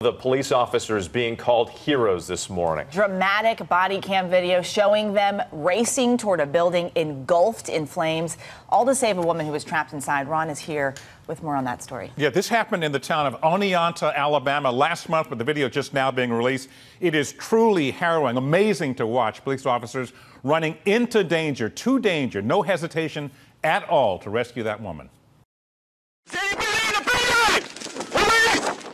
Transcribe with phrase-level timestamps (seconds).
[0.00, 2.86] The police officers being called heroes this morning.
[2.92, 8.36] Dramatic body cam video showing them racing toward a building engulfed in flames,
[8.68, 10.28] all to save a woman who was trapped inside.
[10.28, 10.94] Ron is here
[11.28, 12.12] with more on that story.
[12.18, 15.94] Yeah, this happened in the town of Oneonta, Alabama last month, with the video just
[15.94, 16.68] now being released.
[17.00, 19.42] It is truly harrowing, amazing to watch.
[19.44, 23.30] Police officers running into danger, to danger, no hesitation
[23.64, 25.08] at all to rescue that woman.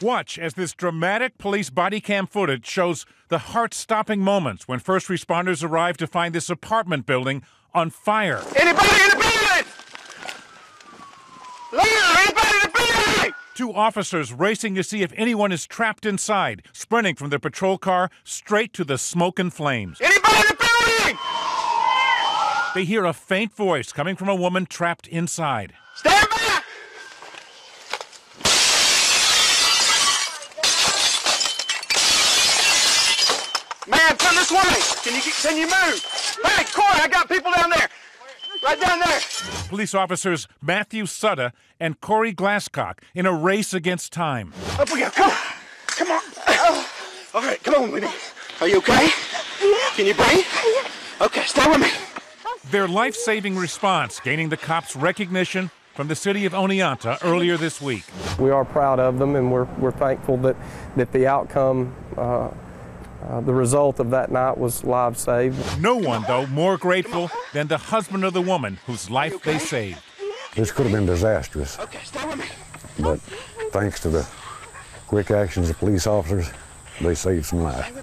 [0.03, 5.07] Watch as this dramatic police body cam footage shows the heart stopping moments when first
[5.07, 8.43] responders arrive to find this apartment building on fire.
[8.57, 9.65] Anybody in the building?
[11.73, 13.33] Anybody in the building?
[13.55, 18.11] Two officers racing to see if anyone is trapped inside, sprinting from their patrol car
[18.25, 20.01] straight to the smoke and flames.
[20.01, 21.19] Anybody in the building?
[22.75, 25.75] They hear a faint voice coming from a woman trapped inside.
[25.95, 26.42] Stand back!
[33.93, 34.75] Man, turn this way.
[35.05, 36.39] Can you can you move?
[36.45, 37.89] Hey, Corey, I got people down there.
[38.65, 39.21] Right down there.
[39.69, 44.55] Police officers Matthew Sutta and Corey Glasscock in a race against time.
[44.79, 45.11] Up we go.
[45.11, 45.39] Come on.
[45.89, 46.23] Come on.
[47.35, 48.11] All right, come on with me.
[48.61, 49.11] Are you okay?
[49.95, 50.47] Can you breathe?
[51.21, 51.89] Okay, stay with me.
[52.71, 57.81] Their life saving response gaining the cops' recognition from the city of Oneonta earlier this
[57.81, 58.05] week.
[58.39, 60.57] We are proud of them and we're, we're thankful that,
[60.97, 62.51] that the outcome, uh,
[63.29, 65.81] uh, the result of that night was lives saved.
[65.81, 70.01] No one, though, more grateful than the husband of the woman whose life they saved.
[70.55, 72.45] This could have been disastrous, Okay, stay with me.
[72.99, 73.21] but
[73.73, 74.27] thanks to the
[75.07, 76.51] quick actions of police officers,
[77.01, 78.03] they saved some lives.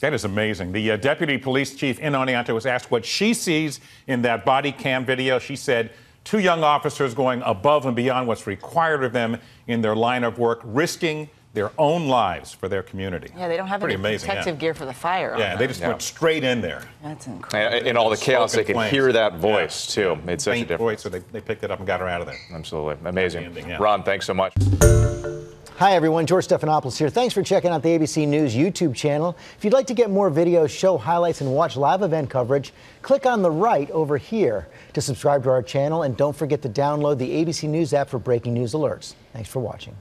[0.00, 0.72] That is amazing.
[0.72, 4.72] The uh, deputy police chief in Oneonta was asked what she sees in that body
[4.72, 5.38] cam video.
[5.38, 5.90] She said,
[6.24, 10.38] two young officers going above and beyond what's required of them in their line of
[10.38, 13.32] work, risking their own lives for their community.
[13.36, 14.60] Yeah, they don't have Pretty any amazing, protective yeah.
[14.60, 15.32] gear for the fire.
[15.34, 15.68] on Yeah, they them.
[15.68, 16.82] just went straight in there.
[17.02, 17.78] That's incredible.
[17.78, 18.92] And in all the chaos, they could flames.
[18.92, 20.16] hear that voice, too.
[20.24, 20.78] Made such a difference.
[20.80, 22.38] voice, so they, they picked it up and got her out of there.
[22.52, 22.96] Absolutely.
[23.08, 23.44] Amazing.
[23.46, 23.78] Ending, yeah.
[23.80, 24.52] Ron, thanks so much.
[25.78, 26.26] Hi, everyone.
[26.26, 27.08] George Stephanopoulos here.
[27.08, 29.34] Thanks for checking out the ABC News YouTube channel.
[29.56, 33.24] If you'd like to get more videos, show highlights, and watch live event coverage, click
[33.24, 36.02] on the right over here to subscribe to our channel.
[36.02, 39.14] And don't forget to download the ABC News app for breaking news alerts.
[39.32, 39.96] Thanks for watching.